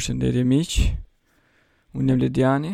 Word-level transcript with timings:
përshëndetje 0.00 0.42
miq. 0.48 0.74
Unë 1.96 2.14
jam 2.14 2.20
Lediani. 2.22 2.70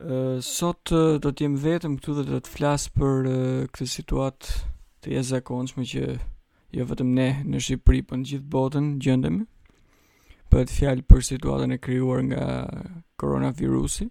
Ë 0.00 0.16
sot 0.44 0.92
do 1.20 1.30
të 1.30 1.44
jem 1.46 1.56
vetëm 1.60 1.98
këtu 1.98 2.14
dhe 2.16 2.24
do 2.30 2.38
të 2.40 2.52
flas 2.54 2.86
për 2.96 3.28
këtë 3.74 3.88
situatë 3.96 4.54
të 5.04 5.12
jashtëzakonshme 5.16 5.84
që 5.92 6.04
jo 6.78 6.86
vetëm 6.88 7.10
ne 7.18 7.28
në 7.44 7.60
Shqipëri, 7.66 8.00
por 8.08 8.18
në 8.22 8.28
gjithë 8.30 8.48
botën 8.54 8.88
gjendemi. 9.04 9.44
Për 10.48 10.64
të 10.68 10.76
fjalë 10.78 11.04
për 11.12 11.24
situatën 11.28 11.76
e 11.76 11.80
krijuar 11.84 12.22
nga 12.30 12.46
koronavirusi, 13.20 14.08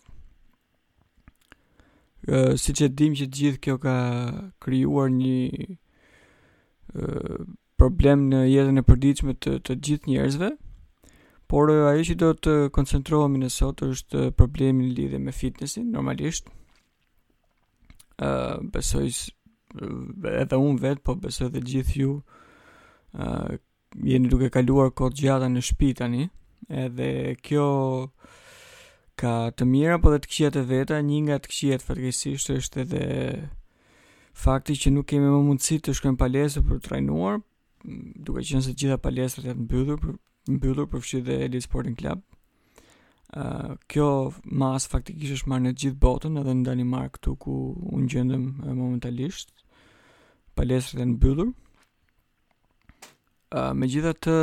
Ë 2.31 2.41
siç 2.63 2.87
e 2.87 2.93
dim 3.03 3.19
që 3.19 3.27
gjithë 3.41 3.63
kjo 3.65 3.77
ka 3.85 3.99
krijuar 4.63 5.11
një 5.19 5.67
ë 6.95 7.43
problem 7.77 8.29
në 8.31 8.43
jetën 8.51 8.79
e 8.81 8.85
përditshme 8.87 9.35
të 9.43 9.55
të 9.67 9.77
gjithë 9.87 10.11
njerëzve. 10.11 10.51
Por 11.51 11.71
ajo 11.75 12.05
që 12.09 12.15
do 12.23 12.29
të 12.35 12.53
koncentrohemi 12.75 13.41
në 13.43 13.49
sot 13.53 13.83
është 13.85 14.29
problemi 14.39 14.87
lidhe 14.91 15.19
me 15.19 15.33
fitnessin, 15.33 15.91
normalisht. 15.95 16.49
uh, 18.23 18.61
besoj 18.63 19.09
edhe 20.41 20.57
unë 20.57 20.81
vet, 20.85 21.01
po 21.03 21.17
besoj 21.19 21.49
edhe 21.49 21.61
gjithë 21.67 21.97
ju 21.99 22.23
ë 23.15 23.55
uh, 23.55 23.59
jeni 24.07 24.29
duke 24.31 24.51
kaluar 24.55 24.93
kohë 24.95 25.17
gjata 25.19 25.47
në 25.51 25.61
shtëpi 25.67 25.89
tani, 25.99 26.29
edhe 26.69 27.09
kjo 27.43 27.65
ka 29.19 29.35
të 29.57 29.67
mira 29.67 29.99
po 29.99 30.13
dhe 30.15 30.19
të 30.23 30.31
këqija 30.31 30.51
të 30.55 30.63
veta, 30.69 31.01
një 31.03 31.19
nga 31.27 31.39
të 31.43 31.51
këqijat 31.51 31.83
fatkeqësisht 31.89 32.53
është 32.55 32.81
edhe 32.87 33.03
fakti 34.45 34.79
që 34.79 34.95
nuk 34.95 35.11
kemi 35.11 35.27
më 35.35 35.43
mundësi 35.49 35.81
të 35.83 35.97
shkojmë 35.99 36.19
palestër 36.23 36.63
për 36.71 36.79
të 36.79 36.87
trajnuar, 36.87 37.43
duke 38.23 38.43
qenë 38.47 38.63
se 38.65 38.73
të 38.73 38.79
gjitha 38.87 38.99
palestrat 39.05 39.49
janë 39.53 39.65
mbyllur 39.67 39.99
për 40.05 40.15
mbyllur 40.57 40.87
për 40.93 41.03
fshi 41.05 41.19
dhe 41.27 41.37
Elite 41.47 41.67
Sporting 41.67 41.97
Club. 42.01 42.23
Ë 43.35 43.45
uh, 43.45 43.75
kjo 43.91 44.07
mas 44.63 44.87
faktikisht 44.91 45.37
është 45.39 45.51
marrë 45.53 45.67
në 45.67 45.73
të 45.75 45.85
gjithë 45.85 46.01
botën 46.07 46.41
edhe 46.41 46.55
në 46.57 46.67
Danimark 46.69 47.19
këtu 47.19 47.35
ku 47.45 47.57
unë 47.97 48.11
gjendem 48.15 48.45
momentalisht. 48.69 49.53
Palestrat 50.59 51.03
janë 51.05 51.17
mbyllur. 51.17 51.53
Ë 53.53 53.67
uh, 53.67 53.75
megjithatë 53.83 54.37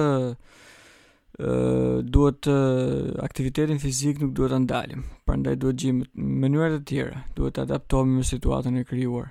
Uh, 1.41 2.03
duhet 2.13 2.45
uh, 2.51 3.13
aktivitetin 3.23 3.79
fizik 3.81 4.19
nuk 4.21 4.33
duhet 4.35 4.51
të 4.51 4.57
ndalim, 4.65 5.05
prandaj 5.25 5.55
duhet 5.61 5.79
gjejmë 5.81 6.09
mënyra 6.43 6.67
të 6.75 6.81
tjera, 6.91 7.21
duhet 7.37 7.55
të 7.55 7.63
adaptohemi 7.63 8.19
me 8.19 8.25
situatën 8.27 8.77
e 8.77 8.83
krijuar. 8.85 9.29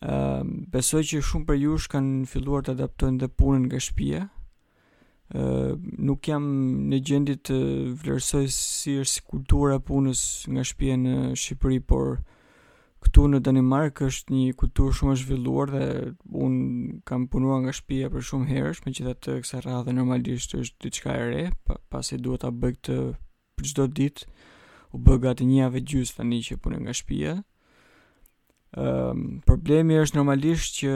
Ehm, 0.00 0.52
besoj 0.72 1.02
që 1.04 1.18
shumë 1.28 1.46
për 1.48 1.56
jush 1.60 1.86
kanë 1.92 2.26
filluar 2.30 2.62
të 2.64 2.72
adaptojnë 2.78 3.20
dhe 3.20 3.28
punën 3.40 3.66
nga 3.68 3.80
shpia. 3.86 4.22
Uh, 5.30 5.40
ehm, 5.76 5.82
nuk 6.08 6.22
jam 6.26 6.46
në 6.90 6.98
gjendit 7.06 7.42
të 7.46 7.56
vlerësoj 8.00 8.40
si 8.50 8.96
është 8.98 9.12
si 9.12 9.20
kultura 9.30 9.76
punës 9.78 10.22
nga 10.50 10.64
shpia 10.66 10.96
në 10.98 11.12
Shqipëri, 11.38 11.76
por 11.86 12.16
këtu 13.04 13.28
në 13.30 13.40
Danimark 13.46 14.00
është 14.08 14.34
një 14.34 14.46
kulturë 14.62 14.96
shumë 14.98 15.12
e 15.12 15.20
zhvilluar 15.20 15.70
dhe 15.76 15.84
unë 16.46 16.96
kam 17.08 17.28
punuar 17.30 17.62
nga 17.62 17.76
shpia 17.78 18.10
për 18.10 18.26
shumë 18.30 18.50
herësh, 18.50 18.82
me 18.88 18.94
kësaj 18.96 19.14
të 19.28 19.62
radhe 19.68 19.94
normalisht 20.00 20.56
është 20.58 20.88
diçka 20.88 21.14
e 21.20 21.28
re, 21.30 21.44
pa, 21.64 21.78
pasi 21.92 22.18
duhet 22.24 22.42
ta 22.42 22.50
bëj 22.50 22.74
të 22.88 22.98
për 23.54 23.68
gjdo 23.70 23.86
ditë, 24.00 24.26
u 24.96 25.04
bëgë 25.06 25.30
atë 25.34 25.46
një 25.52 25.56
javë 25.62 25.84
gjusë 25.92 26.18
të 26.18 26.28
një 26.32 26.40
që 26.48 26.60
punë 26.64 26.82
nga 26.88 26.98
shpia. 27.04 27.36
Um, 28.70 29.40
problemi 29.44 29.96
është 29.98 30.14
normalisht 30.20 30.76
që 30.78 30.90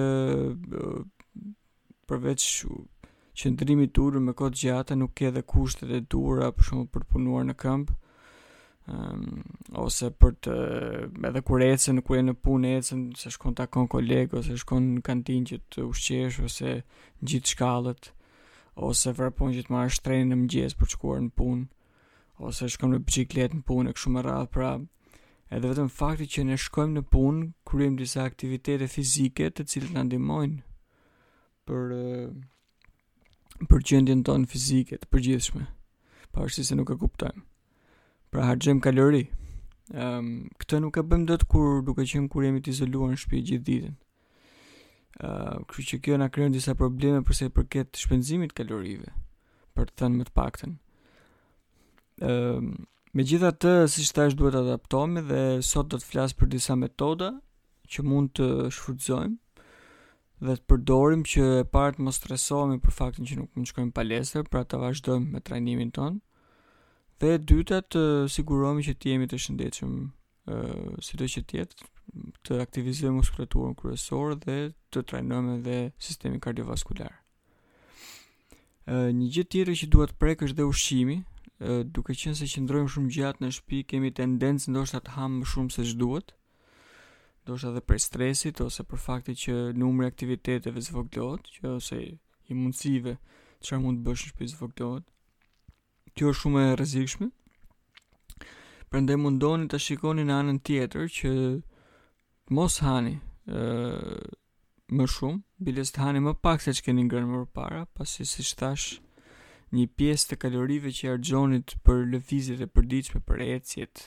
përveç 2.07 2.45
qëndrimit 3.41 3.91
të 3.97 4.21
me 4.23 4.35
kodë 4.39 4.61
gjata 4.61 4.95
nuk 4.95 5.17
ke 5.19 5.31
dhe 5.35 5.43
kushtet 5.43 5.91
e 5.91 5.99
dura 6.15 6.53
për 6.55 6.69
shkak 6.69 6.93
për 6.95 7.07
punuar 7.11 7.43
në 7.49 7.57
këmbë 7.65 7.97
um, 8.95 8.95
ehm, 8.95 9.43
ose 9.87 10.13
për 10.23 10.37
të 10.47 10.55
edhe 11.33 11.43
kur 11.51 11.67
ecën 11.67 11.99
ku 12.07 12.15
e 12.15 12.23
në 12.23 12.37
punë 12.47 12.71
ecën 12.79 13.03
se 13.19 13.35
shkon 13.35 13.59
takon 13.59 13.89
kon 13.91 13.99
koleg 13.99 14.39
ose 14.39 14.55
shkon 14.63 14.93
në 14.95 15.03
kantinë 15.11 15.51
që 15.51 15.61
të 15.75 15.89
ushqesh 15.91 16.39
ose 16.47 16.77
gjithë 17.27 17.57
shkallët 17.57 18.13
ose 18.87 19.17
vrapon 19.19 19.51
që 19.57 19.67
të 19.67 19.75
marrësh 19.75 19.99
trenin 20.07 20.31
në 20.31 20.39
mëngjes 20.45 20.79
për 20.79 20.87
të 20.87 20.95
shkuar 20.95 21.25
në 21.27 21.35
punë 21.43 21.67
ose 22.39 22.71
shkon 22.77 22.95
me 22.95 23.03
biçikletë 23.03 23.65
në 23.65 23.67
punë 23.73 23.99
kështu 23.99 24.15
më 24.19 24.29
radh 24.31 24.53
pra 24.55 24.77
Edhe 25.55 25.71
vetëm 25.71 25.91
fakti 25.99 26.27
që 26.35 26.43
ne 26.49 26.57
shkojmë 26.59 26.97
në 26.97 27.01
punë, 27.15 27.45
kryejmë 27.69 28.01
disa 28.01 28.25
aktivitete 28.27 28.89
fizike 28.91 29.47
të 29.55 29.65
cilat 29.71 29.93
na 29.95 30.03
ndihmojnë 30.03 30.57
për 31.71 31.93
për 33.71 33.85
gjendjen 33.91 34.25
tonë 34.27 34.49
fizike 34.51 34.99
të 34.99 35.11
përgjithshme, 35.15 35.69
pavarësisht 36.35 36.73
se 36.73 36.79
nuk 36.79 36.91
e 36.91 36.97
kuptojmë. 37.05 37.45
Pra 38.35 38.49
harxojmë 38.49 38.83
kalori. 38.83 39.21
Ehm, 39.95 40.25
um, 40.25 40.49
këtë 40.59 40.81
nuk 40.83 40.97
e 40.99 41.05
bëjmë 41.13 41.29
dot 41.31 41.45
kur 41.53 41.79
duke 41.87 42.03
qenë 42.09 42.27
kur 42.35 42.43
jemi 42.49 42.63
të 42.65 42.73
izoluar 42.75 43.13
në 43.15 43.19
shtëpi 43.23 43.43
gjithë 43.53 43.65
ditën. 43.69 43.95
Ehm, 45.21 45.29
uh, 45.29 45.61
kështu 45.71 45.85
që 45.93 46.01
kjo 46.09 46.19
na 46.19 46.29
krijon 46.35 46.57
disa 46.59 46.75
probleme 46.81 47.21
për 47.29 47.39
sa 47.41 47.47
i 47.53 47.55
përket 47.61 48.01
shpenzimit 48.03 48.57
kalorive, 48.59 49.15
për 49.79 49.87
të 49.93 49.97
thënë 50.03 50.19
më 50.25 50.29
të 50.33 50.37
paktën. 50.41 50.75
Ehm, 52.33 52.73
Me 53.15 53.23
gjitha 53.23 53.53
të, 53.55 53.73
si 53.87 54.03
që 54.09 54.15
tash 54.17 54.35
duhet 54.35 54.57
adaptomi 54.59 55.21
dhe 55.29 55.41
sot 55.63 55.93
do 55.93 56.01
të 56.03 56.07
flasë 56.09 56.35
për 56.39 56.49
disa 56.51 56.75
metoda 56.75 57.29
që 57.87 58.03
mund 58.03 58.33
të 58.35 58.47
shfrutzojmë 58.75 59.37
dhe 60.49 60.55
të 60.59 60.65
përdorim 60.73 61.23
që 61.31 61.45
e 61.61 61.69
partë 61.77 62.03
më 62.03 62.15
stresohemi 62.17 62.81
për 62.83 62.97
faktin 62.97 63.29
që 63.31 63.37
nuk 63.39 63.53
më 63.55 63.63
në 63.63 63.71
shkojmë 63.71 63.93
palesër 64.01 64.49
pra 64.51 64.65
të 64.67 64.81
vazhdojmë 64.83 65.31
me 65.37 65.43
trajnimin 65.47 65.93
tonë 65.95 66.19
dhe 67.23 67.31
dyta 67.53 67.79
të 67.95 68.03
sigurohemi 68.35 68.83
që 68.89 68.97
të 68.99 69.13
jemi 69.13 69.31
të 69.31 69.41
shëndetëshëm 69.47 69.95
si 71.09 71.19
do 71.23 71.29
që 71.37 71.43
tjetë 71.53 71.87
të 72.49 72.59
aktivizim 72.67 73.15
muskulaturën 73.21 73.77
kërësorë 73.79 74.41
dhe 74.49 74.57
të 74.91 75.05
trajnojmë 75.13 75.55
dhe 75.69 75.79
sistemi 76.09 76.43
kardiovaskular. 76.43 77.15
Një 78.91 79.29
gjithë 79.39 79.51
tjere 79.55 79.79
që 79.81 79.89
duhet 79.95 80.17
prekë 80.23 80.49
është 80.51 80.59
dhe 80.61 80.67
ushqimi, 80.73 81.21
duke 81.91 82.15
qenë 82.17 82.37
se 82.37 82.47
qëndrojmë 82.51 82.91
shumë 82.93 83.11
gjatë 83.15 83.43
në 83.45 83.49
shtëpi, 83.57 83.79
kemi 83.89 84.11
tendencë 84.15 84.73
ndoshta 84.75 85.01
të 85.07 85.13
ham 85.17 85.39
më 85.41 85.49
shumë 85.53 85.73
se 85.75 85.85
ç'duhet. 85.91 86.35
Ndoshta 87.45 87.71
edhe 87.71 87.83
për 87.89 88.01
stresit 88.05 88.61
ose 88.65 88.85
për 88.89 89.01
faktin 89.05 89.39
që 89.45 89.55
numri 89.81 90.07
i 90.07 90.11
aktiviteteve 90.11 90.83
zvogëlohet, 90.87 91.51
që 91.57 91.73
ose 91.77 92.01
i 92.53 92.59
mundësive 92.59 93.17
çfarë 93.65 93.83
mund 93.85 94.03
të 94.03 94.07
bësh 94.09 94.25
në 94.25 94.31
shtëpi 94.31 94.51
zvogëlohet. 94.55 95.07
Kjo 96.15 96.33
është 96.33 96.43
shumë 96.43 96.65
e 96.67 96.75
rrezikshme. 96.75 97.31
Prandaj 98.91 99.19
mundoni 99.25 99.69
të 99.69 99.81
shikoni 99.87 100.25
në 100.29 100.37
anën 100.41 100.61
tjetër 100.67 101.09
që 101.17 101.33
mos 102.55 102.81
hani 102.85 103.17
ë 103.49 103.63
më 104.95 105.07
shumë, 105.09 105.41
bilës 105.65 105.95
të 105.95 106.03
hani 106.05 106.21
më 106.27 106.37
pak 106.45 106.61
se 106.63 106.77
që 106.77 106.87
keni 106.91 107.07
ngrënë 107.09 107.31
më 107.33 107.47
para, 107.57 107.85
pasi 107.97 108.25
si 108.29 108.45
shtash, 108.45 108.99
ë 109.01 109.04
një 109.75 109.87
pjesë 109.99 110.29
të 110.31 110.37
kalorive 110.45 110.91
që 110.95 111.09
argjonit 111.17 111.75
për 111.87 112.05
lëvizjet 112.13 112.63
e 112.63 112.69
përdiqme 112.77 113.21
për 113.31 113.43
ecjet, 113.45 114.03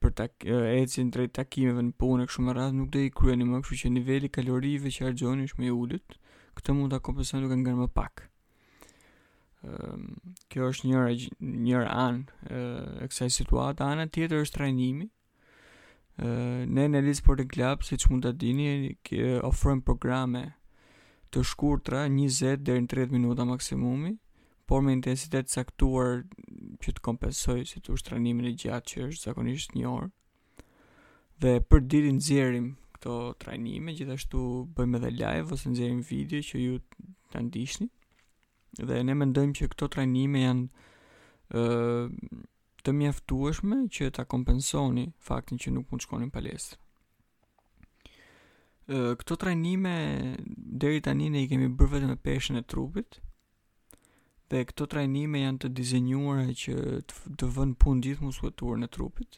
për 0.00 0.12
ta 0.18 0.26
ecjen 0.40 1.10
drejt 1.14 1.34
takimeve 1.38 1.82
në 1.88 1.94
punë 2.00 2.26
kështu 2.28 2.44
me 2.46 2.54
radhë 2.58 2.78
nuk 2.78 2.90
do 2.94 3.02
i 3.06 3.10
kryeni 3.18 3.46
më, 3.50 3.60
kështu 3.64 3.82
që 3.82 3.92
niveli 3.96 4.30
kalorive 4.36 4.92
që 4.94 5.08
harxhoni 5.08 5.48
është 5.48 5.60
më 5.64 5.68
i 5.68 5.76
ulët. 5.76 6.16
Këtë 6.58 6.74
mund 6.76 6.92
ta 6.94 6.98
kompensoni 7.06 7.44
duke 7.48 7.56
ngërë 7.62 7.78
më 7.82 7.86
pak. 7.98 8.24
Ëm, 8.24 9.68
ehm, 9.70 10.06
kjo 10.50 10.70
është 10.72 10.88
njëra 10.88 11.12
një 11.66 11.82
anë 12.04 12.54
e 13.02 13.10
kësaj 13.10 13.28
situate. 13.40 13.84
Ana 13.86 14.06
tjetër 14.08 14.42
është 14.44 14.56
trajnimi. 14.58 15.06
Ë, 16.20 16.66
ne 16.66 16.86
në 16.90 17.02
Elite 17.02 17.20
Sporting 17.20 17.48
Club, 17.54 17.84
siç 17.86 18.08
mund 18.10 18.24
ta 18.26 18.32
dini, 18.42 18.70
kë 19.04 19.44
ofrojmë 19.50 19.84
programe 19.86 20.42
të 21.30 21.44
shkurtra, 21.50 22.06
20 22.10 22.64
deri 22.66 22.82
në 22.84 22.88
30 22.90 23.14
minuta 23.14 23.44
maksimumi, 23.52 24.16
por 24.70 24.82
me 24.86 24.92
intensitet 24.94 25.46
saktuar 25.56 26.12
që 26.82 26.90
të 26.94 27.02
kompensoj 27.02 27.64
si 27.66 27.80
të 27.82 27.90
ushtranimin 27.96 28.46
e 28.52 28.52
gjatë 28.60 28.86
që 28.90 29.04
është 29.08 29.24
zakonisht 29.26 29.72
një 29.74 29.86
orë. 29.90 30.10
Dhe 31.42 31.54
për 31.66 31.80
ditën 31.90 32.18
nxjerrim 32.20 32.66
këto 32.94 33.16
trajnime, 33.42 33.94
gjithashtu 33.98 34.42
bëjmë 34.76 35.00
edhe 35.00 35.08
live 35.18 35.56
ose 35.56 35.72
nxjerrim 35.72 36.04
video 36.12 36.44
që 36.48 36.60
ju 36.62 36.76
ta 37.34 37.42
ndihni. 37.42 37.88
Dhe 38.90 39.00
ne 39.08 39.14
mendojmë 39.22 39.56
që 39.58 39.68
këto 39.72 39.88
trajnime 39.96 40.42
janë 40.44 40.84
ë 41.50 42.44
të 42.86 42.94
mjaftueshme 43.00 43.78
që 43.96 44.12
ta 44.18 44.26
kompensoni 44.36 45.08
faktin 45.30 45.58
që 45.64 45.72
nuk 45.74 45.90
mund 45.90 46.04
të 46.04 46.06
shkoni 46.06 46.28
në 46.28 46.34
palestër. 46.38 46.78
Këto 49.24 49.38
trajnime 49.44 49.96
deri 50.78 51.02
tani 51.02 51.26
ne 51.34 51.42
i 51.42 51.50
kemi 51.50 51.72
bërë 51.74 51.92
vetëm 51.96 52.14
në 52.14 52.16
peshën 52.30 52.62
e 52.62 52.64
trupit, 52.74 53.18
dhe 54.50 54.64
këto 54.66 54.86
trajnime 54.90 55.44
janë 55.44 55.60
të 55.62 55.68
dizenjuara 55.78 56.48
që 56.60 56.74
të, 57.06 57.20
të 57.38 57.48
vënë 57.56 57.76
pun 57.82 58.00
gjithë 58.02 58.26
muskulaturën 58.26 58.82
në 58.82 58.88
trupit 58.96 59.36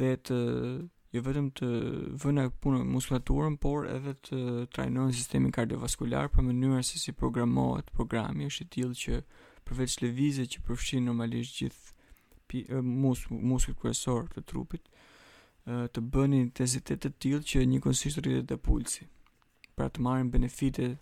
dhe 0.00 0.08
të 0.26 0.38
jo 1.12 1.20
vetëm 1.26 1.48
të 1.58 1.68
vëna 2.22 2.46
punë 2.64 2.80
muskulaturën, 2.88 3.58
por 3.60 3.86
edhe 3.94 4.14
të 4.26 4.38
trajnohen 4.72 5.12
sistemi 5.12 5.50
kardiovaskular 5.52 6.30
për 6.32 6.46
mënyrën 6.46 6.86
se 6.88 6.98
si 6.98 7.12
programohet 7.12 7.90
programi, 7.98 8.46
është 8.48 8.64
i 8.64 8.70
tillë 8.76 8.96
që 9.02 9.18
përveç 9.68 9.96
lëvizjes 10.02 10.50
që 10.56 10.62
përfshin 10.68 11.04
normalisht 11.10 11.60
gjithë 11.60 12.80
mus 12.82 13.26
muskulat 13.32 13.78
kryesor 13.82 14.24
të 14.32 14.44
trupit, 14.50 14.88
të 15.68 16.02
bëni 16.16 16.40
intensitet 16.48 17.04
të 17.04 17.12
tillë 17.26 17.46
që 17.52 17.66
një 17.74 17.82
konsistencë 17.84 18.40
të 18.50 18.58
pulsit, 18.68 19.12
pra 19.76 19.92
të 19.92 20.04
marrin 20.08 20.32
benefite 20.34 20.94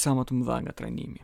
sa 0.00 0.10
më 0.16 0.24
të 0.28 0.34
dha 0.46 0.56
nga 0.62 0.72
trajnimi. 0.80 1.20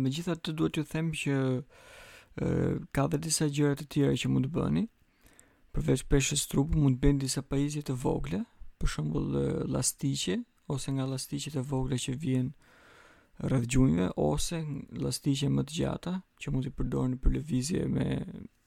Me 0.00 0.08
gjitha 0.14 0.34
të 0.40 0.54
duhet 0.56 0.78
ju 0.78 0.84
them 0.88 1.08
që 1.22 1.34
uh, 1.60 2.74
ka 2.96 3.02
dhe 3.12 3.18
disa 3.26 3.44
gjëra 3.52 3.74
të 3.76 3.86
tjera 3.92 4.14
që 4.22 4.30
mund 4.32 4.48
të 4.48 4.54
bëni. 4.56 4.84
Përveç 5.76 6.06
peshës 6.10 6.46
trupë 6.50 6.80
mund 6.80 6.96
të 6.96 7.02
bëni 7.04 7.22
disa 7.26 7.44
pajisje 7.50 7.82
të 7.88 7.96
vogla, 8.04 8.40
për 8.80 8.88
shembull 8.94 9.36
llastiqe 9.74 10.38
ose 10.72 10.88
nga 10.94 11.04
llastiqet 11.10 11.56
e 11.58 11.62
vogla 11.70 11.96
që 12.00 12.12
vijnë 12.24 12.68
rreth 13.48 13.76
ose 14.30 14.58
llastiqe 15.02 15.48
më 15.52 15.62
të 15.68 15.72
gjata 15.78 16.12
që 16.40 16.52
mund 16.52 16.64
të 16.66 16.72
përdorni 16.80 17.16
për 17.22 17.30
lëvizje 17.36 17.84
me 17.94 18.06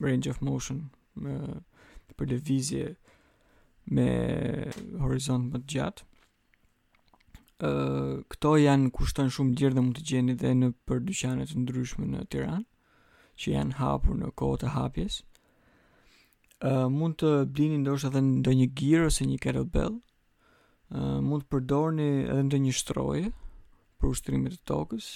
range 0.02 0.28
of 0.32 0.40
motion 0.42 0.86
me 1.22 1.34
për 2.18 2.26
lëvizje 2.32 2.88
me 3.94 4.08
horizont 5.02 5.50
më 5.50 5.58
të 5.58 5.66
gjatë 5.74 6.00
këto 7.64 8.50
janë 8.60 8.90
kushton 8.92 9.30
shumë 9.32 9.54
gjerë 9.56 9.74
dhe 9.78 9.82
mund 9.84 9.96
të 9.98 10.02
gjeni 10.10 10.34
dhe 10.40 10.50
në 10.58 10.68
për 10.88 10.98
dyqane 11.08 11.44
të 11.48 11.60
ndryshme 11.62 12.06
në 12.10 12.24
Tiranë, 12.32 12.64
që 13.40 13.52
janë 13.54 13.78
hapur 13.78 14.16
në 14.18 14.28
kohë 14.36 14.58
të 14.62 14.72
hapjes. 14.74 15.20
Uh, 16.64 16.88
mund 16.92 17.16
të 17.20 17.30
blini 17.52 17.78
ndoshta 17.80 18.10
edhe 18.12 18.22
ndo 18.24 18.52
një 18.56 18.66
gjerë 18.78 19.08
ose 19.10 19.26
një 19.28 19.38
kettlebell, 19.42 19.96
uh, 20.00 21.20
mund 21.24 21.46
të 21.46 21.50
përdorni 21.54 22.08
edhe 22.24 22.42
ndo 22.50 22.58
një 22.66 22.72
shtroje 22.82 23.30
për 23.98 24.10
ushtrimit 24.12 24.58
të 24.58 24.62
tokës, 24.70 25.08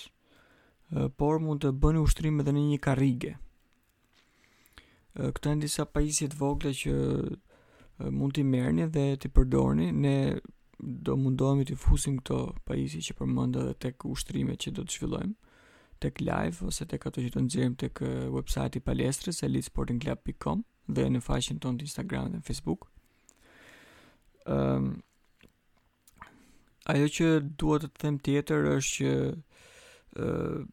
uh, 0.92 1.06
por 1.20 1.40
mund 1.44 1.62
të 1.64 1.72
bëni 1.84 2.02
ushtrimit 2.04 2.46
edhe 2.46 2.56
në 2.56 2.64
një 2.74 2.80
karige. 2.86 3.34
Uh, 5.18 5.30
këto 5.36 5.52
janë 5.54 5.66
disa 5.66 5.84
të 5.84 6.36
vogla 6.40 6.70
që 6.74 6.96
mund 8.14 8.34
t'i 8.36 8.44
merni 8.46 8.86
dhe 8.94 9.10
t'i 9.18 9.28
përdorni. 9.34 9.90
Ne 9.92 10.16
do 10.78 11.14
mundohemi 11.16 11.64
të 11.66 11.76
fusim 11.80 12.18
këto 12.20 12.36
pajisje 12.68 13.00
që 13.08 13.14
përmenda 13.18 13.64
dhe 13.66 13.74
tek 13.82 14.04
ushtrimet 14.06 14.60
që 14.62 14.70
do 14.78 14.84
të 14.86 14.96
zhvillojmë 14.96 15.62
tek 16.00 16.20
live 16.22 16.60
ose 16.70 16.86
tek 16.86 17.06
ato 17.08 17.20
që 17.22 17.32
do 17.34 17.40
nxjerrim 17.42 17.74
tek 17.82 18.02
website-i 18.34 18.80
palestrës 18.86 19.42
elitesportingclub.com 19.42 20.62
dhe 20.94 21.06
në 21.14 21.22
faqen 21.26 21.58
tonë 21.64 21.80
të 21.80 21.86
Instagram 21.88 22.28
dhe 22.36 22.42
Facebook. 22.46 22.86
Ëm 24.46 24.58
ehm, 24.58 24.84
um, 24.84 24.90
ajo 26.88 27.08
që 27.16 27.26
dua 27.60 27.76
të 27.82 27.88
them 28.00 28.14
tjetër 28.24 28.68
është 28.78 28.94
që 28.98 29.08
ë 30.24 30.28
uh, 30.28 30.68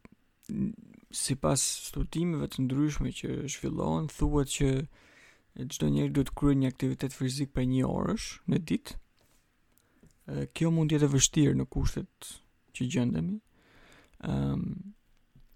sipas 1.12 1.60
studimeve 1.90 2.46
të 2.54 2.62
ndryshme 2.64 3.10
që 3.18 3.34
zhvillohen, 3.52 4.06
thuhet 4.08 4.48
që 4.54 4.70
çdo 5.74 5.90
njeri 5.92 6.14
duhet 6.16 6.32
kryejë 6.38 6.60
një 6.62 6.70
aktivitet 6.72 7.12
fizik 7.18 7.52
për 7.56 7.68
një 7.74 7.84
orësh 7.90 8.28
në 8.50 8.62
ditë, 8.70 8.94
kjo 10.56 10.70
mund 10.74 10.90
jetë 10.92 11.06
e 11.06 11.12
vështirë 11.14 11.56
në 11.60 11.66
kushtet 11.72 12.28
që 12.74 12.88
gjendemi. 12.92 13.36
Ëm 14.26 14.44
um, 14.50 14.68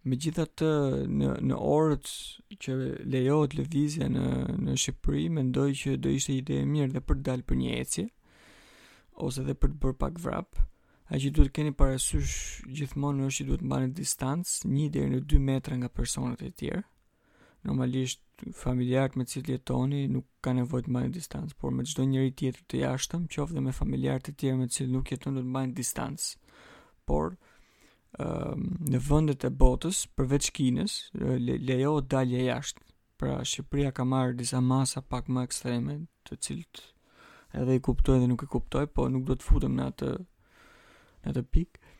megjithatë 0.09 0.69
në 1.13 1.31
në 1.51 1.57
orët 1.61 2.09
që 2.65 2.77
lejohet 3.13 3.57
lëvizja 3.59 4.07
në 4.09 4.23
në 4.65 4.77
Shqipëri 4.81 5.27
mendoj 5.37 5.69
që 5.83 5.97
do 6.01 6.13
ishte 6.17 6.33
ide 6.39 6.61
e 6.63 6.69
mirë 6.71 6.95
dhe 6.95 7.03
për 7.05 7.19
të 7.19 7.25
dalë 7.29 7.47
për 7.51 7.59
një 7.61 7.75
ecje 7.83 8.07
ose 9.27 9.43
edhe 9.45 9.53
për 9.61 9.75
të 9.75 9.79
bërë 9.83 9.99
pak 10.05 10.21
vrap. 10.25 10.63
A 11.11 11.19
që 11.21 11.33
duhet 11.37 11.53
keni 11.57 11.75
parasysh 11.77 12.39
gjithmonë 12.81 13.27
është 13.27 13.43
që 13.43 13.49
duhet 13.51 13.67
mbani 13.67 13.91
distancë 14.01 14.63
1 14.71 14.89
deri 14.95 15.13
në 15.17 15.25
2 15.35 15.43
metra 15.51 15.77
nga 15.81 15.91
personat 16.01 16.41
e 16.47 16.53
tjerë 16.63 16.85
normalisht 17.67 18.23
familjarët 18.57 19.17
me 19.21 19.25
cilë 19.29 19.53
jetoni 19.59 20.05
nuk 20.09 20.27
ka 20.45 20.53
nevojt 20.57 20.87
të 20.89 20.95
bajnë 20.97 21.13
distancë, 21.15 21.57
por 21.61 21.73
me 21.77 21.85
gjdo 21.85 22.07
njëri 22.09 22.31
tjetër 22.39 22.63
të 22.71 22.79
jashtëm, 22.81 23.27
qofë 23.35 23.57
dhe 23.57 23.65
me 23.67 23.75
familjarët 23.77 24.29
të 24.31 24.35
tjerë 24.43 24.61
me 24.63 24.69
cilë 24.77 24.93
nuk 24.95 25.11
jeton 25.13 25.37
të 25.37 25.43
bajnë 25.57 25.75
distancë. 25.77 26.31
Por, 27.11 27.35
um, 28.23 28.65
në 28.91 29.03
vëndet 29.11 29.45
e 29.45 29.51
botës, 29.63 30.07
përveç 30.17 30.49
kines, 30.57 30.95
le, 31.21 31.59
lejo 31.69 31.99
dalje 32.01 32.47
jashtë. 32.47 32.87
Pra, 33.21 33.35
Shqipëria 33.45 33.91
ka 33.93 34.07
marrë 34.09 34.39
disa 34.41 34.63
masa 34.65 35.03
pak 35.05 35.29
më 35.29 35.43
ekstreme 35.45 35.99
të 36.25 36.39
cilët 36.47 36.81
edhe 37.61 37.75
i 37.77 37.81
kuptoj 37.83 38.17
dhe 38.23 38.29
nuk 38.31 38.47
i 38.47 38.49
kuptoj, 38.49 38.87
po 38.95 39.09
nuk 39.13 39.25
do 39.29 39.35
të 39.37 39.45
futëm 39.51 39.75
në 39.77 39.87
atë 39.91 40.11
në 40.17 41.33
atë 41.35 41.43
pikë. 41.53 41.93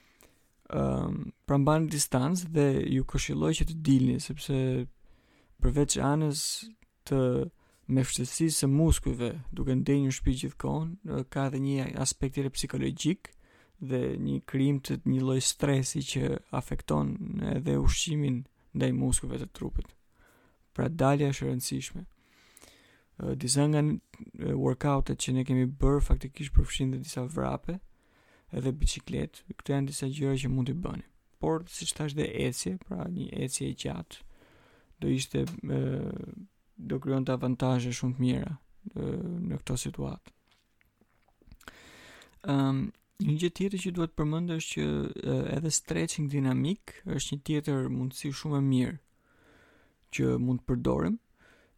Ëm, 0.81 1.17
um, 1.27 1.33
pra 1.45 1.77
distancë 1.93 2.47
dhe 2.57 2.67
ju 2.97 3.05
këshilloj 3.11 3.53
që 3.61 3.65
të 3.69 3.79
dilni 3.89 4.17
sepse 4.23 4.57
përveç 5.63 5.97
anës 6.01 6.43
të 7.09 7.21
me 7.95 8.05
fshtësisë 8.07 8.57
së 8.65 8.69
muskujve, 8.71 9.29
duke 9.59 9.75
ndenjë 9.77 10.03
një 10.07 10.15
shpi 10.19 10.35
gjithkohën, 10.41 10.91
ka 11.33 11.49
dhe 11.53 11.61
një 11.65 11.89
aspekt 12.05 12.37
tjere 12.37 12.53
psikologjik 12.55 13.33
dhe 13.91 14.01
një 14.23 14.39
krim 14.51 14.79
të 14.85 14.99
një 15.11 15.23
loj 15.25 15.41
stresi 15.51 16.03
që 16.11 16.23
afekton 16.61 17.13
edhe 17.57 17.75
ushqimin 17.83 18.43
ndaj 18.77 18.91
muskujve 19.01 19.41
të 19.41 19.51
trupit. 19.57 19.89
Pra 20.77 20.89
dalja 21.03 21.31
është 21.33 21.49
rëndësishme. 21.49 22.03
Disa 23.43 23.67
nga 23.69 23.83
workoutet 24.57 25.21
që 25.21 25.35
ne 25.37 25.45
kemi 25.49 25.67
bërë 25.81 26.05
faktikisht 26.07 26.55
përfshin 26.57 26.95
dhe 26.95 27.03
disa 27.05 27.27
vrape 27.35 27.79
edhe 28.57 28.73
biciklet, 28.81 29.43
këto 29.59 29.75
janë 29.75 29.91
disa 29.91 30.09
gjëra 30.15 30.39
që 30.45 30.53
mund 30.55 30.71
të 30.71 30.79
bëni. 30.85 31.05
Por 31.41 31.65
si 31.73 31.89
thash 31.91 32.15
dhe 32.17 32.29
ecje, 32.47 32.77
pra 32.87 33.07
një 33.13 33.29
ecje 33.45 33.67
e 33.73 33.77
gjatë, 33.83 34.21
do 35.01 35.09
ishte 35.09 35.45
e, 35.45 35.81
do 36.89 36.99
kryon 37.03 37.25
të 37.27 37.35
avantaje 37.39 37.93
shumë 37.97 38.17
të 38.19 38.25
mjera 38.27 38.53
e, 38.53 39.13
në 39.49 39.59
këto 39.63 39.79
situatë. 39.85 40.35
Um, 42.51 42.85
një 43.21 43.35
gjë 43.43 43.51
tjetër 43.59 43.83
që 43.85 43.93
duhet 43.97 44.15
përmendë 44.17 44.59
është 44.63 44.75
që 44.77 44.85
e, 44.85 45.41
edhe 45.59 45.73
stretching 45.77 46.31
dinamik 46.33 46.95
është 47.13 47.37
një 47.39 47.47
tjetër 47.49 47.91
mundësi 47.97 48.31
shumë 48.41 48.61
e 48.61 48.63
mirë 48.69 48.95
që 50.17 50.31
mund 50.47 50.63
të 50.63 50.69
përdorim 50.73 51.19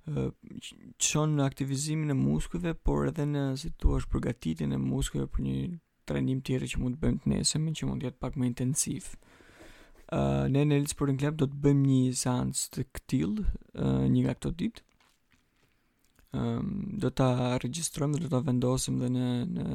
që 0.05 0.77
shon 1.07 1.37
në 1.39 1.45
aktivizimin 1.45 2.11
e 2.11 2.15
muskujve, 2.19 2.73
por 2.75 3.05
edhe 3.07 3.23
në 3.29 3.43
si 3.61 3.69
tu 3.79 3.93
është 3.95 4.11
përgatitin 4.17 4.73
e 4.75 4.79
muskujve 4.83 5.29
për 5.31 5.45
një 5.47 5.59
trajnim 6.11 6.41
tjere 6.43 6.67
që 6.73 6.81
mund 6.83 6.97
të 6.97 7.03
bëjmë 7.05 7.21
të 7.23 7.31
nesëm, 7.31 7.69
që 7.79 7.87
mund 7.87 8.03
të 8.03 8.09
jetë 8.09 8.19
pak 8.25 8.39
më 8.41 8.49
intensiv 8.49 9.13
ne 10.53 10.65
në 10.67 10.77
Elit 10.77 10.93
Sporting 10.93 11.19
Club 11.21 11.39
do 11.41 11.47
të 11.49 11.59
bëjmë 11.65 11.85
një 11.89 12.17
seancë 12.21 12.65
të 12.75 12.85
këtill, 12.99 13.37
uh, 13.45 14.03
një 14.13 14.25
nga 14.27 14.35
këto 14.37 14.51
ditë. 14.61 14.83
Ëm 16.33 16.49
um, 16.57 16.91
do 17.01 17.11
ta 17.13 17.31
regjistrojmë 17.61 18.19
dhe 18.19 18.25
do 18.25 18.29
ta 18.33 18.41
vendosim 18.47 18.99
dhe 19.01 19.09
në 19.13 19.27
në 19.53 19.67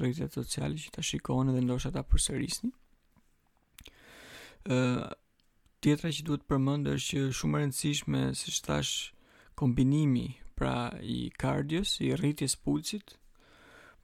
rrjetet 0.00 0.34
sociale 0.38 0.78
që 0.82 0.94
ta 0.96 1.02
shikojnë 1.04 1.54
dhe 1.54 1.62
ndoshta 1.66 1.92
ta 1.96 2.02
përsërisni. 2.10 2.70
Ë 4.66 4.78
uh, 4.78 5.16
tjetra 5.82 6.12
që 6.14 6.26
duhet 6.26 6.46
përmëndë 6.50 6.94
është 6.98 7.14
që 7.14 7.38
shumë 7.40 7.58
e 7.58 7.62
rëndësishme, 7.64 8.20
siç 8.38 8.60
shtash 8.60 8.92
kombinimi 9.58 10.26
pra 10.58 10.76
i 11.02 11.18
kardios, 11.42 11.96
i 12.02 12.14
rritjes 12.14 12.54
pulsit, 12.66 13.16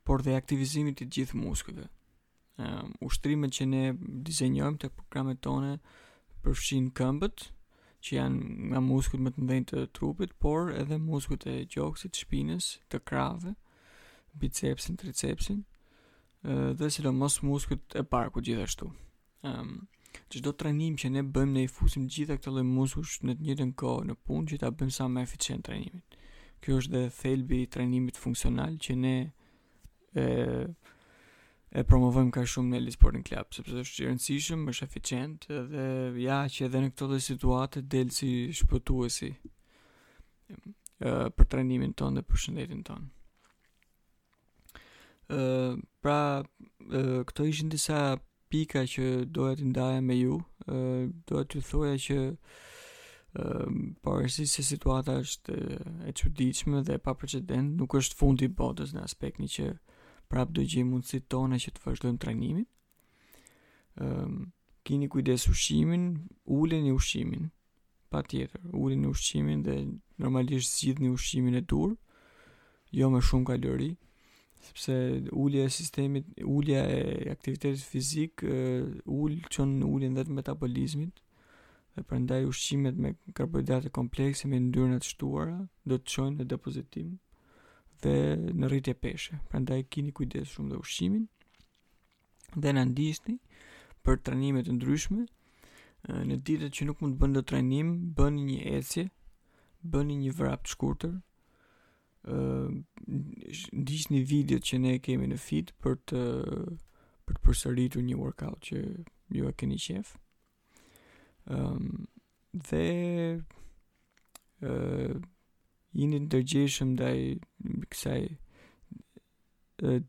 por 0.06 0.22
dhe 0.26 0.34
aktivizimit 0.38 1.02
i 1.02 1.06
gjithë 1.06 1.38
muskujve. 1.42 1.86
Uh, 2.58 2.88
ushtrimet 3.06 3.52
që 3.54 3.64
ne 3.70 3.80
dizenjojmë 4.26 4.80
të 4.82 4.88
programet 4.98 5.38
tone 5.46 5.76
përfshin 6.42 6.88
këmbët, 6.98 7.44
që 8.02 8.16
janë 8.16 8.48
nga 8.72 8.80
muskut 8.82 9.22
më 9.22 9.30
të 9.36 9.44
mdhenjë 9.44 9.66
të 9.70 9.82
trupit, 9.94 10.32
por 10.42 10.72
edhe 10.80 10.98
muskut 10.98 11.46
e 11.46 11.54
gjoksit, 11.70 12.18
shpinës, 12.24 12.72
të 12.90 12.98
krave, 13.06 13.52
bicepsin, 14.42 14.98
tricepsin, 14.98 15.60
dhe 16.78 16.90
si 16.94 17.02
do 17.06 17.12
mos 17.14 17.38
muskut 17.46 17.94
e 17.98 18.02
parku 18.14 18.42
gjithashtu. 18.46 18.90
Um, 19.46 19.50
ehm, 19.50 20.34
të 20.34 20.54
trenim 20.58 20.98
që 20.98 21.12
ne 21.14 21.22
bëjmë 21.26 21.54
ne 21.58 21.64
i 21.66 21.70
fusim 21.78 22.08
gjitha 22.10 22.40
këtë 22.40 22.56
loj 22.58 22.66
muskush 22.68 23.20
në 23.26 23.38
të 23.38 23.48
njëtën 23.48 23.74
kohë 23.82 24.08
në 24.10 24.18
punë 24.26 24.50
që 24.52 24.60
ta 24.64 24.72
bëjmë 24.78 24.96
sa 24.98 25.06
më 25.10 25.26
eficient 25.26 25.66
trenimin. 25.66 26.02
Kjo 26.62 26.80
është 26.82 26.92
dhe 26.96 27.08
thelbi 27.22 27.62
i 27.66 27.70
trenimit 27.76 28.18
funksional 28.18 28.78
që 28.86 28.98
ne 29.06 29.16
e 31.68 31.82
promovojmë 31.84 32.32
ka 32.32 32.42
shumë 32.48 32.74
në 32.74 32.80
L-Sporting 32.80 33.24
Club, 33.28 33.50
sepse 33.52 33.82
është 33.82 34.06
rëndësishëm, 34.08 34.62
është 34.72 34.86
eficient, 34.88 35.44
dhe 35.72 35.86
ja 36.22 36.38
që 36.48 36.64
edhe 36.68 36.80
në 36.82 36.92
këto 36.94 37.08
dhe 37.12 37.18
situate 37.24 37.82
delë 37.84 38.14
si 38.16 38.30
shpëtuesi 38.56 39.28
për 41.36 41.50
trenimin 41.52 41.92
tonë 41.98 42.20
dhe 42.22 42.26
për 42.30 42.40
shëndetin 42.46 42.80
tonë. 42.88 43.10
Ë 45.28 45.42
pra, 46.02 46.18
këto 47.28 47.48
ishin 47.50 47.68
disa 47.74 48.00
pika 48.48 48.86
që 48.88 49.10
doja 49.28 49.58
të 49.60 49.68
ndaja 49.68 50.00
me 50.00 50.16
ju, 50.22 50.38
uh, 50.72 51.02
doja 51.28 51.44
të 51.52 51.60
thoja 51.68 51.98
që 52.00 52.18
parësi 54.02 54.46
se 54.48 54.64
situata 54.64 55.18
është 55.20 55.54
e 56.08 56.12
çuditshme 56.16 56.80
dhe 56.88 56.96
pa 57.04 57.12
precedent, 57.14 57.74
nuk 57.76 57.92
është 58.00 58.16
fundi 58.16 58.48
botës 58.48 58.96
në 58.96 59.04
aspekt 59.04 59.36
një 59.44 59.50
që 59.58 59.66
prapë 60.32 60.54
do 60.56 60.62
gjej 60.68 60.84
mundësit 60.86 61.26
tona 61.32 61.58
që 61.60 61.72
të 61.76 61.84
vazhdojmë 61.84 62.20
trajnimin. 62.24 62.66
Um, 63.98 64.34
kini 64.86 65.08
kujdes 65.10 65.48
ushqimin, 65.50 66.04
ullin 66.44 66.86
i 66.88 66.92
ushqimin, 66.94 67.48
pa 68.12 68.22
tjetër, 68.22 68.62
ullin 68.78 69.06
i 69.06 69.10
ushqimin 69.10 69.62
dhe 69.66 69.78
normalisht 70.22 70.76
zhjith 70.78 71.00
një 71.02 71.12
ushqimin 71.16 71.58
e 71.60 71.64
dur, 71.72 71.96
jo 72.96 73.10
me 73.12 73.20
shumë 73.24 73.48
kalori, 73.50 73.90
sepse 74.68 74.92
ullja 75.36 75.66
e 75.66 75.70
sistemit, 75.72 76.30
ullja 76.56 76.84
e 76.90 77.32
aktivitetit 77.34 77.84
fizik, 77.84 78.44
ull 78.48 79.40
që 79.52 79.66
në 79.74 79.88
ullin 79.92 80.16
dhe 80.16 80.24
të 80.28 80.36
metabolizmit, 80.40 81.20
dhe 81.94 82.04
përndaj 82.08 82.44
ushqimet 82.48 83.00
me 83.02 83.12
karbohidrate 83.36 83.92
komplekse 83.98 84.48
me 84.48 84.60
ndyrën 84.70 84.96
e 84.96 85.00
shtuara 85.04 85.58
do 85.88 85.98
të 86.00 86.14
çojnë 86.14 86.40
në 86.42 86.48
depozitim 86.54 87.16
dhe 88.02 88.12
në 88.58 88.68
rritje 88.70 88.94
peshe. 89.02 89.38
Prandaj 89.50 89.80
e 89.82 89.86
kini 89.92 90.12
kujdes 90.14 90.52
shumë 90.54 90.74
dhe 90.74 90.80
ushqimin 90.82 91.24
dhe 92.62 92.72
në 92.74 92.84
ndishti 92.92 93.34
për 94.06 94.20
trenimet 94.26 94.66
të 94.68 94.74
ndryshme. 94.76 95.22
Në 96.28 96.36
ditët 96.46 96.74
që 96.76 96.86
nuk 96.88 97.00
mund 97.02 97.16
të 97.16 97.20
bëndë 97.22 97.40
të 97.40 97.44
trenim, 97.50 97.88
bëni 98.16 98.44
një 98.50 98.60
ecje, 98.78 99.04
bëni 99.92 100.16
një 100.22 100.32
vrap 100.38 100.62
të 100.64 100.72
shkurtër, 100.72 101.16
ndisht 103.82 104.12
një 104.14 104.22
videot 104.30 104.64
që 104.68 104.78
ne 104.84 104.94
kemi 105.04 105.26
në 105.32 105.38
fit 105.48 105.74
për 105.82 105.98
të 106.08 106.22
për 107.28 107.36
të 107.38 107.44
përsëritur 107.44 108.04
një 108.06 108.14
workout 108.16 108.62
që 108.70 108.78
ju 109.36 109.48
e 109.50 109.56
keni 109.60 109.76
qef. 109.84 110.14
Ëm 111.52 111.66
um, 111.68 112.06
dhe 112.68 112.84
ë 114.64 115.18
jini 115.96 116.18
të 116.22 116.28
dërgjeshëm 116.32 116.90
ndaj 116.96 117.16
i 117.28 117.30
kësaj 117.90 118.20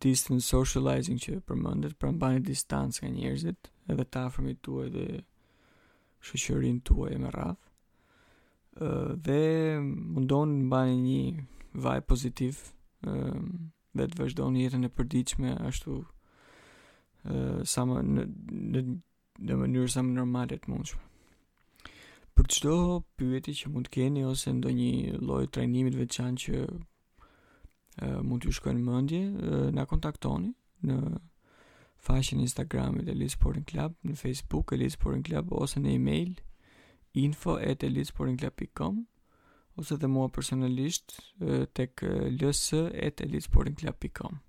distance 0.01 0.49
socializing 0.49 1.19
që 1.21 1.39
përmëndet, 1.45 1.93
pra 1.99 2.09
në 2.11 2.17
bani 2.19 2.39
distance 2.47 2.99
nga 3.03 3.11
njerëzit 3.13 3.69
edhe 3.91 4.05
ta 4.11 4.25
fërmi 4.33 4.55
tuaj 4.65 4.87
dhe 4.95 5.05
shëqërin 6.25 6.79
tuaj 6.87 7.11
e 7.15 7.19
më 7.23 7.31
radhë. 7.37 7.65
Uh, 8.79 9.11
dhe 9.15 9.41
mundon 10.15 10.53
në 10.61 10.67
bani 10.71 10.95
një 11.01 11.47
vaj 11.83 11.99
pozitiv 12.07 12.59
uh, 13.07 13.37
dhe 13.97 14.05
të 14.07 14.19
vazhdo 14.19 14.47
jetën 14.55 14.85
e 14.87 14.91
përdiqme 14.99 15.53
ashtu 15.67 15.97
uh, 16.03 17.59
sama 17.67 18.01
në, 18.05 18.23
në, 18.75 18.83
në 19.47 19.59
mënyrë 19.63 19.91
sa 19.95 20.03
më 20.05 20.45
të 20.55 20.63
mundshme 20.71 21.03
për 22.39 22.47
çdo 22.55 22.73
pyetje 23.19 23.51
që 23.59 23.67
mund 23.73 23.85
të 23.89 23.93
keni 23.97 24.21
ose 24.23 24.53
ndonjë 24.55 25.17
lloj 25.27 25.45
trajnimi 25.51 25.89
të 25.91 25.97
veçantë 25.99 26.39
që 26.43 26.57
e, 26.63 26.65
mund 28.23 28.39
t'ju 28.45 28.53
shkojnë 28.55 28.83
mendje, 28.85 29.23
na 29.75 29.83
kontaktoni 29.89 30.53
në 30.87 30.97
faqen 32.07 32.39
Instagram 32.45 32.91
e 33.01 33.03
Elite 33.11 33.35
Sporting 33.35 33.65
Club, 33.67 33.91
në 34.07 34.13
Facebook 34.21 34.71
e 34.71 34.75
Elite 34.79 34.95
Sporting 34.95 35.25
Club 35.27 35.51
ose 35.59 35.83
në 35.83 35.89
email 35.97 36.29
info@elitesportingclub.com 37.19 38.95
ose 39.79 39.99
dhe 39.99 40.07
mua 40.11 40.29
personalisht 40.31 41.17
e, 41.43 41.65
tek 41.75 41.99
ls@elitesportingclub.com 42.05 44.39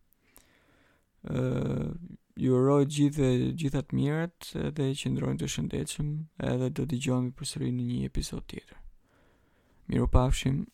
ju 2.39 2.55
uroj 2.57 2.85
gjithë 2.95 3.29
gjithat 3.59 3.91
mirat 3.97 4.51
dhe 4.77 4.87
qëndroni 5.03 5.41
të 5.41 5.49
shëndetshëm 5.55 6.11
edhe 6.53 6.69
do 6.79 6.87
t'i 6.91 6.99
gjojmë 7.07 7.33
përsëri 7.41 7.71
në 7.75 7.87
një 7.91 8.03
episod 8.13 8.45
tjetër. 8.53 8.77
Miru 9.91 10.09
pafshim. 10.19 10.65